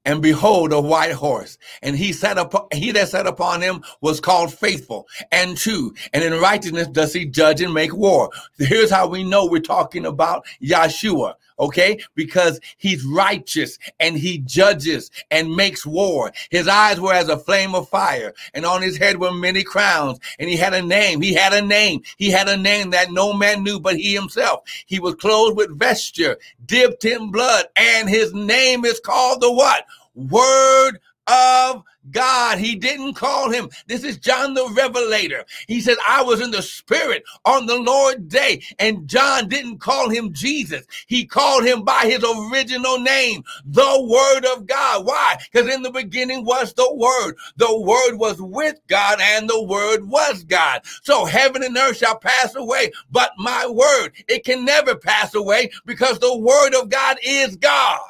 and 0.04 0.22
behold 0.22 0.72
a 0.72 0.80
white 0.80 1.12
horse 1.12 1.58
and 1.82 1.94
he 1.94 2.12
sat 2.12 2.38
up 2.38 2.72
he 2.72 2.90
that 2.90 3.08
sat 3.08 3.26
upon 3.26 3.60
him 3.60 3.82
was 4.00 4.18
called 4.18 4.52
faithful 4.52 5.06
and 5.30 5.58
true 5.58 5.92
and 6.14 6.24
in 6.24 6.32
righteousness 6.40 6.88
does 6.88 7.12
he 7.12 7.26
judge 7.26 7.60
and 7.60 7.74
make 7.74 7.94
war 7.94 8.30
here's 8.56 8.90
how 8.90 9.06
we 9.06 9.22
know 9.22 9.44
we're 9.44 9.60
talking 9.60 10.06
about 10.06 10.42
yeshua 10.62 11.34
okay? 11.60 12.00
Because 12.14 12.58
he's 12.78 13.04
righteous 13.04 13.78
and 14.00 14.16
he 14.16 14.38
judges 14.38 15.10
and 15.30 15.54
makes 15.54 15.86
war. 15.86 16.32
His 16.50 16.66
eyes 16.66 17.00
were 17.00 17.12
as 17.12 17.28
a 17.28 17.38
flame 17.38 17.74
of 17.74 17.88
fire 17.88 18.34
and 18.54 18.64
on 18.64 18.82
his 18.82 18.96
head 18.96 19.18
were 19.18 19.32
many 19.32 19.62
crowns 19.62 20.18
and 20.38 20.48
he 20.48 20.56
had 20.56 20.74
a 20.74 20.82
name. 20.82 21.20
He 21.20 21.34
had 21.34 21.52
a 21.52 21.62
name. 21.62 22.02
He 22.16 22.30
had 22.30 22.48
a 22.48 22.56
name 22.56 22.90
that 22.90 23.12
no 23.12 23.32
man 23.32 23.62
knew 23.62 23.78
but 23.78 23.96
he 23.96 24.14
himself. 24.14 24.62
He 24.86 24.98
was 24.98 25.14
clothed 25.14 25.56
with 25.56 25.78
vesture 25.78 26.38
dipped 26.66 27.04
in 27.04 27.30
blood 27.30 27.66
and 27.76 28.08
his 28.08 28.32
name 28.34 28.84
is 28.84 29.00
called 29.00 29.40
the 29.40 29.52
what? 29.52 29.84
Word 30.14 30.98
of 31.30 31.84
God. 32.10 32.58
He 32.58 32.74
didn't 32.74 33.14
call 33.14 33.50
him. 33.50 33.68
This 33.86 34.04
is 34.04 34.18
John 34.18 34.54
the 34.54 34.68
Revelator. 34.74 35.44
He 35.68 35.80
said, 35.80 35.96
I 36.08 36.22
was 36.22 36.40
in 36.40 36.50
the 36.50 36.62
spirit 36.62 37.22
on 37.44 37.66
the 37.66 37.78
Lord's 37.78 38.26
day. 38.26 38.62
And 38.78 39.06
John 39.08 39.48
didn't 39.48 39.78
call 39.78 40.08
him 40.08 40.32
Jesus. 40.32 40.86
He 41.06 41.24
called 41.26 41.64
him 41.64 41.82
by 41.82 42.02
his 42.04 42.24
original 42.24 42.98
name, 42.98 43.44
the 43.64 44.08
Word 44.08 44.46
of 44.56 44.66
God. 44.66 45.06
Why? 45.06 45.36
Because 45.52 45.72
in 45.72 45.82
the 45.82 45.90
beginning 45.90 46.44
was 46.44 46.72
the 46.74 46.92
Word. 46.94 47.36
The 47.56 47.80
Word 47.80 48.16
was 48.16 48.40
with 48.40 48.76
God 48.88 49.20
and 49.20 49.48
the 49.48 49.62
Word 49.62 50.08
was 50.08 50.44
God. 50.44 50.82
So 51.02 51.24
heaven 51.24 51.62
and 51.62 51.76
earth 51.76 51.98
shall 51.98 52.18
pass 52.18 52.54
away, 52.54 52.90
but 53.10 53.32
my 53.38 53.66
Word, 53.66 54.12
it 54.28 54.44
can 54.44 54.64
never 54.64 54.96
pass 54.96 55.34
away 55.34 55.70
because 55.86 56.18
the 56.18 56.36
Word 56.36 56.74
of 56.74 56.88
God 56.88 57.18
is 57.22 57.56
God. 57.56 58.00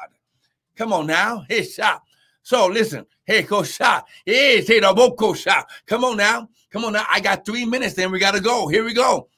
Come 0.77 0.93
on 0.93 1.07
now. 1.07 1.45
Hey, 1.49 1.62
shot. 1.65 2.03
So 2.43 2.67
listen. 2.67 3.07
Hey, 3.25 3.43
go 3.43 3.63
shot. 3.63 4.07
Hey, 4.25 4.61
say 4.63 4.81
the 4.81 5.35
shot. 5.37 5.69
Come 5.87 6.05
on 6.05 6.17
now. 6.17 6.49
Come 6.71 6.85
on 6.85 6.95
now. 6.95 7.07
I 7.09 7.21
got 7.21 7.45
three 7.45 7.65
minutes, 7.65 7.95
then 7.95 8.11
we 8.11 8.19
got 8.19 8.35
to 8.35 8.41
go. 8.41 8.67
Here 8.69 8.85
we 8.85 8.93
go. 8.93 9.29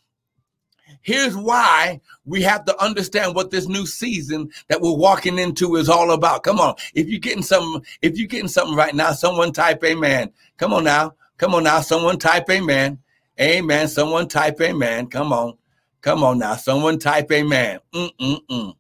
Here's 1.03 1.37
why 1.37 2.01
we 2.25 2.43
have 2.43 2.65
to 2.67 2.83
understand 2.83 3.35
what 3.35 3.51
this 3.51 3.69
new 3.69 3.87
season 3.87 4.51
that 4.69 4.81
we're 4.81 4.97
walking 4.97 5.39
into 5.39 5.77
is 5.77 5.89
all 5.89 6.13
about. 6.13 6.43
Come 6.43 6.61
on. 6.61 6.75
If 6.95 7.09
you're 7.09 7.21
getting 7.21 7.43
something, 7.43 7.85
if 8.03 8.17
you're 8.17 8.29
getting 8.29 8.49
something 8.49 8.77
right 8.77 8.95
now, 8.95 9.13
someone 9.13 9.53
type 9.53 9.83
amen. 9.85 10.33
Come 10.57 10.73
on 10.73 10.85
now. 10.85 11.15
Come 11.39 11.55
on 11.55 11.65
now. 11.65 11.81
Someone 11.81 12.19
type 12.19 12.49
amen. 12.51 12.99
Amen. 13.41 13.89
Someone 13.89 14.29
type 14.29 14.61
amen. 14.61 15.09
Come 15.09 15.33
on. 15.33 15.59
Come 16.03 16.23
on 16.23 16.39
now. 16.39 16.57
Someone 16.57 16.99
type 16.99 17.31
amen. 17.33 17.81
Mm-mm-mm. 17.93 18.75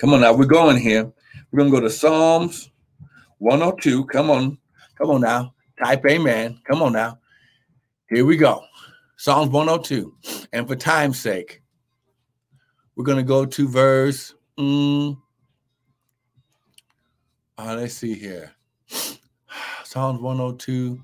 Come 0.00 0.14
on 0.14 0.22
now, 0.22 0.32
we're 0.32 0.46
going 0.46 0.78
here. 0.78 1.12
We're 1.52 1.58
to 1.72 1.76
go 1.76 1.80
to 1.80 1.90
Psalms 1.90 2.70
102. 3.38 4.04
Come 4.06 4.30
on. 4.30 4.58
Come 4.96 5.10
on 5.10 5.20
now. 5.22 5.54
Type 5.82 6.04
amen. 6.06 6.60
Come 6.64 6.82
on 6.82 6.92
now. 6.92 7.18
Here 8.08 8.24
we 8.24 8.36
go. 8.36 8.62
Psalms 9.16 9.50
102. 9.50 10.14
And 10.52 10.68
for 10.68 10.76
time's 10.76 11.18
sake, 11.18 11.62
we're 12.94 13.04
to 13.16 13.22
go 13.22 13.44
to 13.46 13.68
verse. 13.68 14.34
Mm, 14.58 15.16
uh, 17.58 17.74
let's 17.76 17.94
see 17.94 18.14
here. 18.14 18.52
Psalms 19.84 20.20
102 20.20 21.02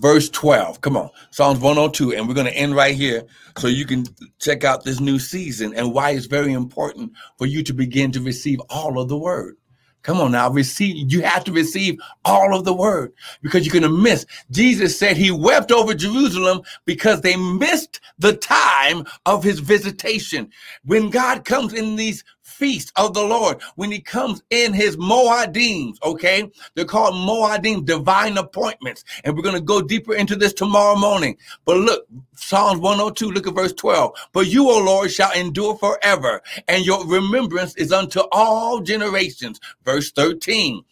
verse 0.00 0.28
12. 0.30 0.80
Come 0.80 0.96
on, 0.96 1.10
Psalms 1.30 1.60
102. 1.60 2.12
And 2.14 2.26
we're 2.26 2.34
going 2.34 2.46
to 2.46 2.56
end 2.56 2.74
right 2.74 2.94
here 2.94 3.22
so 3.58 3.68
you 3.68 3.84
can 3.84 4.04
check 4.40 4.64
out 4.64 4.84
this 4.84 4.98
new 5.00 5.18
season 5.18 5.74
and 5.74 5.92
why 5.92 6.10
it's 6.10 6.26
very 6.26 6.52
important 6.52 7.12
for 7.38 7.46
you 7.46 7.62
to 7.62 7.72
begin 7.72 8.10
to 8.12 8.20
receive 8.20 8.60
all 8.70 8.98
of 8.98 9.08
the 9.08 9.18
word. 9.18 9.56
Come 10.02 10.18
on 10.18 10.32
now, 10.32 10.48
receive. 10.48 11.12
You 11.12 11.20
have 11.20 11.44
to 11.44 11.52
receive 11.52 11.98
all 12.24 12.56
of 12.56 12.64
the 12.64 12.72
word 12.72 13.12
because 13.42 13.66
you're 13.66 13.78
going 13.78 13.82
to 13.82 14.02
miss. 14.02 14.24
Jesus 14.50 14.98
said 14.98 15.18
he 15.18 15.30
wept 15.30 15.70
over 15.70 15.92
Jerusalem 15.92 16.62
because 16.86 17.20
they 17.20 17.36
missed 17.36 18.00
the 18.18 18.34
time 18.36 19.04
of 19.26 19.44
his 19.44 19.60
visitation. 19.60 20.50
When 20.84 21.10
God 21.10 21.44
comes 21.44 21.74
in 21.74 21.96
these 21.96 22.24
feast 22.50 22.92
of 22.96 23.14
the 23.14 23.22
Lord 23.22 23.62
when 23.76 23.90
he 23.90 24.00
comes 24.00 24.42
in 24.50 24.72
his 24.72 24.96
Moadim, 24.96 25.94
okay? 26.02 26.50
They're 26.74 26.84
called 26.84 27.14
Moadim, 27.14 27.84
divine 27.84 28.36
appointments. 28.36 29.04
And 29.24 29.36
we're 29.36 29.42
going 29.42 29.54
to 29.54 29.60
go 29.60 29.80
deeper 29.80 30.14
into 30.14 30.36
this 30.36 30.52
tomorrow 30.52 30.96
morning. 30.96 31.36
But 31.64 31.78
look, 31.78 32.06
Psalms 32.34 32.80
102, 32.80 33.30
look 33.30 33.46
at 33.46 33.54
verse 33.54 33.72
12. 33.72 34.12
But 34.32 34.48
you, 34.48 34.68
O 34.68 34.78
Lord, 34.78 35.10
shall 35.10 35.32
endure 35.32 35.76
forever, 35.76 36.42
and 36.68 36.84
your 36.84 37.06
remembrance 37.06 37.76
is 37.76 37.92
unto 37.92 38.20
all 38.32 38.80
generations. 38.80 39.60
Verse 39.84 40.10
13 40.12 40.84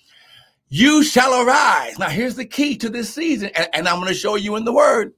you 0.70 1.02
shall 1.02 1.46
arise. 1.46 1.98
Now, 1.98 2.10
here's 2.10 2.34
the 2.34 2.44
key 2.44 2.76
to 2.76 2.90
this 2.90 3.12
season, 3.14 3.50
and, 3.54 3.68
and 3.72 3.88
I'm 3.88 3.96
going 3.96 4.08
to 4.08 4.14
show 4.14 4.34
you 4.34 4.56
in 4.56 4.64
the 4.64 4.72
word. 4.72 5.14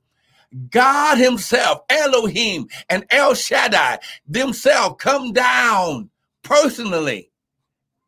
God 0.71 1.19
Himself, 1.19 1.81
Elohim, 1.89 2.69
and 2.89 3.05
El 3.11 3.35
Shaddai 3.35 3.99
themselves 4.27 4.97
come 4.99 5.33
down 5.33 6.11
personally 6.43 7.31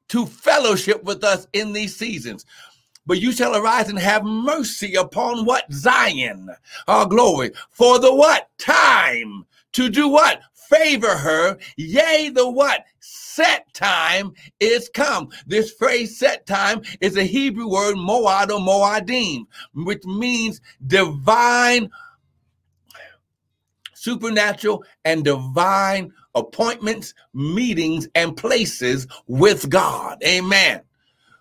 to 0.09 0.27
fellowship 0.27 1.03
with 1.05 1.25
us 1.25 1.47
in 1.53 1.73
these 1.73 1.97
seasons. 1.97 2.45
But 3.07 3.21
you 3.21 3.33
shall 3.33 3.57
arise 3.57 3.89
and 3.89 3.99
have 3.99 4.25
mercy 4.25 4.95
upon 4.95 5.45
what? 5.45 5.65
Zion. 5.73 6.51
Our 6.87 7.07
glory. 7.07 7.51
For 7.71 7.99
the 7.99 8.15
what? 8.15 8.49
Time. 8.59 9.45
To 9.73 9.89
do 9.89 10.09
what? 10.09 10.41
Favor 10.55 11.17
her. 11.17 11.59
Yea, 11.77 12.29
the 12.29 12.49
what? 12.49 12.85
Set 13.01 13.73
time 13.75 14.33
is 14.61 14.89
come. 14.93 15.31
This 15.47 15.73
phrase 15.73 16.19
set 16.19 16.47
time 16.47 16.83
is 17.01 17.17
a 17.17 17.25
Hebrew 17.25 17.69
word 17.69 17.97
moad 17.97 18.51
or 18.51 18.61
moadim, 18.61 19.47
which 19.75 20.05
means 20.05 20.61
divine, 20.87 21.91
supernatural, 23.95 24.85
and 25.05 25.25
divine 25.25 26.13
appointments, 26.35 27.15
meetings, 27.35 28.09
and 28.15 28.37
places 28.37 29.07
with 29.27 29.69
God. 29.69 30.23
Amen. 30.25 30.83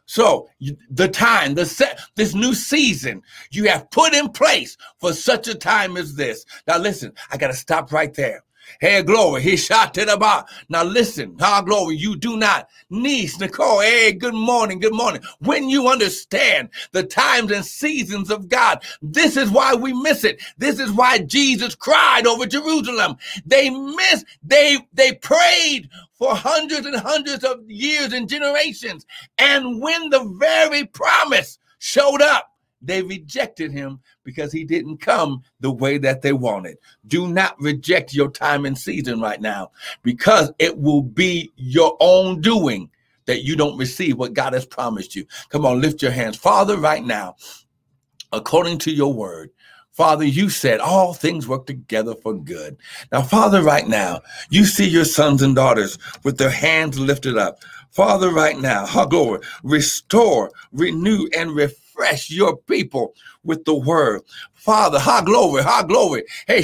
So 0.06 0.50
the 0.90 1.08
time, 1.08 1.56
the 1.56 1.66
set, 1.66 2.00
this 2.16 2.36
new 2.36 2.54
season 2.54 3.22
you 3.52 3.70
have 3.70 3.90
put 3.92 4.14
in 4.14 4.30
place 4.30 4.76
for 5.00 5.14
such 5.14 5.48
a 5.48 5.56
time 5.56 5.96
as 5.96 6.16
this. 6.16 6.46
Now 6.68 6.80
listen, 6.80 7.14
I 7.32 7.38
got 7.38 7.48
to 7.48 7.54
stop 7.54 7.94
right 7.94 8.14
there. 8.14 8.44
Hey, 8.80 9.04
glory. 9.04 9.42
He 9.42 9.58
shot 9.58 9.94
to 9.96 10.06
the 10.06 10.18
bar. 10.18 10.46
Now 10.70 10.84
listen, 10.84 11.36
how 11.40 11.62
glory. 11.62 11.96
You 11.96 12.16
do 12.16 12.38
not 12.38 12.70
niece 12.90 13.40
Nicole. 13.40 13.82
Hey, 13.82 14.14
good 14.14 14.34
morning. 14.34 14.80
Good 14.80 14.94
morning. 14.94 15.22
When 15.40 15.70
you 15.70 15.88
understand 15.88 16.70
the 16.92 17.04
times 17.04 17.52
and 17.52 17.66
seasons 17.66 18.32
of 18.32 18.50
God, 18.50 18.84
this 19.02 19.38
is 19.38 19.50
why 19.50 19.74
we 19.74 19.94
miss 19.94 20.24
it. 20.24 20.42
This 20.58 20.80
is 20.80 20.92
why 20.92 21.20
Jesus 21.20 21.76
cried 21.76 22.26
over 22.26 22.46
Jerusalem. 22.46 23.18
They 23.46 23.70
missed, 23.70 24.26
they, 24.44 24.78
they 24.94 25.14
prayed 25.14 25.90
for 26.14 26.36
hundreds 26.36 26.86
and 26.86 26.96
hundreds 26.96 27.44
of 27.44 27.70
years 27.70 28.14
and 28.14 28.30
generations. 28.30 29.06
And 29.38 29.82
when 29.82 30.10
the 30.10 30.24
very 30.40 30.86
promise 30.86 31.58
showed 31.80 32.22
up, 32.22 32.51
they 32.82 33.02
rejected 33.02 33.72
him 33.72 34.00
because 34.24 34.52
he 34.52 34.64
didn't 34.64 34.98
come 34.98 35.44
the 35.60 35.72
way 35.72 35.98
that 36.00 36.22
they 36.22 36.34
wanted. 36.34 36.78
Do 37.08 37.28
not 37.28 37.60
reject 37.60 38.14
your 38.14 38.30
time 38.30 38.66
and 38.66 38.78
season 38.78 39.22
right 39.22 39.42
now 39.42 39.72
because 40.04 40.52
it 40.60 40.78
will 40.78 41.02
be 41.02 41.52
your 41.56 41.96
own 42.00 42.42
doing 42.42 42.90
that 43.26 43.44
you 43.44 43.56
don't 43.56 43.78
receive 43.78 44.18
what 44.18 44.34
God 44.34 44.54
has 44.54 44.66
promised 44.66 45.16
you. 45.16 45.26
Come 45.50 45.66
on, 45.66 45.80
lift 45.82 46.02
your 46.02 46.12
hands. 46.12 46.38
Father, 46.38 46.78
right 46.78 47.04
now, 47.04 47.36
according 48.32 48.80
to 48.80 48.92
your 48.92 49.14
word, 49.14 49.52
Father, 49.92 50.24
you 50.24 50.50
said 50.50 50.80
all 50.80 51.14
things 51.14 51.48
work 51.48 51.66
together 51.68 52.16
for 52.16 52.34
good. 52.34 52.78
Now, 53.12 53.22
Father, 53.22 53.62
right 53.62 53.88
now, 53.88 54.22
you 54.50 54.66
see 54.66 54.88
your 54.88 55.06
sons 55.06 55.42
and 55.42 55.56
daughters 55.56 55.98
with 56.24 56.38
their 56.38 56.50
hands 56.50 56.98
lifted 56.98 57.38
up. 57.38 57.60
Father, 57.92 58.32
right 58.32 58.58
now, 58.58 58.86
ha 58.86 59.06
glory, 59.06 59.42
restore, 59.64 60.50
renew, 60.72 61.28
and 61.38 61.52
refresh 61.52 61.82
refresh 62.02 62.30
your 62.30 62.58
people 62.58 63.14
with 63.44 63.64
the 63.66 63.76
word. 63.76 64.22
Father, 64.54 65.00
high 65.00 65.24
glory, 65.24 65.64
high 65.64 65.84
glory. 65.84 66.24
Hey, 66.48 66.64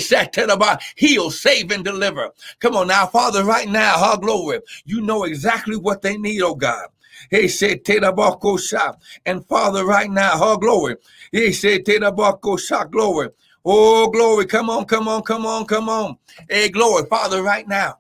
about 0.49 0.81
heal, 0.95 1.31
save, 1.31 1.71
and 1.71 1.83
deliver. 1.83 2.31
Come 2.59 2.75
on 2.75 2.87
now, 2.87 3.05
Father, 3.07 3.43
right 3.43 3.67
now, 3.67 3.97
high 3.97 4.17
glory. 4.17 4.59
You 4.85 5.01
know 5.01 5.23
exactly 5.23 5.75
what 5.77 6.01
they 6.01 6.17
need, 6.17 6.41
oh 6.41 6.55
God. 6.55 6.87
He 7.31 7.47
said, 7.47 7.83
Tedabako 7.83 8.59
shop. 8.59 9.01
And 9.25 9.45
Father, 9.47 9.85
right 9.85 10.09
now, 10.09 10.37
her 10.37 10.57
glory. 10.57 10.95
He 11.31 11.51
said, 11.51 11.85
Tedabako 11.85 12.59
shop, 12.59 12.91
glory. 12.91 13.29
Oh, 13.65 14.09
glory. 14.09 14.45
Come 14.45 14.69
on, 14.69 14.85
come 14.85 15.07
on, 15.07 15.23
come 15.23 15.45
on, 15.45 15.65
come 15.65 15.89
on. 15.89 16.17
Hey, 16.49 16.69
glory. 16.69 17.05
Father, 17.09 17.41
right 17.41 17.67
now. 17.67 17.97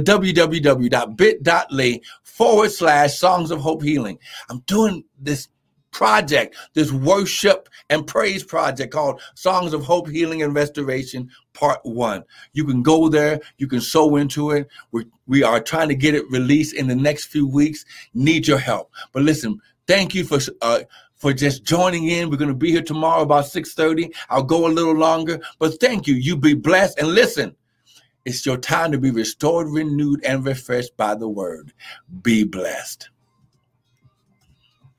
forward 2.23 2.71
slash 2.71 3.17
songs 3.17 3.51
of 3.51 3.59
hope 3.59 3.83
healing. 3.83 4.19
I'm 4.49 4.59
doing 4.61 5.03
this 5.19 5.49
project, 5.91 6.55
this 6.75 6.91
worship 6.91 7.67
and 7.89 8.05
praise 8.05 8.43
project 8.43 8.93
called 8.93 9.19
Songs 9.33 9.73
of 9.73 9.83
Hope, 9.83 10.07
Healing, 10.07 10.43
and 10.43 10.53
Restoration, 10.53 11.29
Part 11.53 11.79
One. 11.83 12.23
You 12.53 12.63
can 12.63 12.83
go 12.83 13.09
there, 13.09 13.39
you 13.57 13.67
can 13.67 13.81
sow 13.81 14.15
into 14.17 14.51
it. 14.51 14.67
We, 14.91 15.05
we 15.25 15.43
are 15.43 15.59
trying 15.59 15.89
to 15.89 15.95
get 15.95 16.13
it 16.13 16.29
released 16.29 16.75
in 16.75 16.87
the 16.87 16.95
next 16.95 17.25
few 17.25 17.47
weeks. 17.47 17.85
Need 18.13 18.47
your 18.47 18.59
help. 18.59 18.91
But 19.11 19.23
listen, 19.23 19.59
Thank 19.89 20.13
you 20.13 20.23
for 20.23 20.37
uh, 20.61 20.81
for 21.15 21.33
just 21.33 21.63
joining 21.63 22.09
in. 22.09 22.29
We're 22.29 22.37
going 22.37 22.51
to 22.51 22.55
be 22.55 22.69
here 22.69 22.83
tomorrow 22.83 23.23
about 23.23 23.45
6:30. 23.45 24.13
I'll 24.29 24.43
go 24.43 24.67
a 24.67 24.69
little 24.69 24.93
longer, 24.93 25.39
but 25.57 25.79
thank 25.79 26.05
you. 26.05 26.13
You 26.13 26.37
be 26.37 26.53
blessed 26.53 27.00
and 27.00 27.07
listen. 27.07 27.55
It's 28.29 28.46
your 28.46 28.57
time 28.57 28.92
to 28.92 29.00
be 29.00 29.09
restored, 29.09 29.70
renewed, 29.72 30.24
and 30.24 30.46
refreshed 30.46 30.96
by 30.96 31.15
the 31.15 31.27
word. 31.27 31.74
Be 32.22 32.44
blessed. 32.44 33.09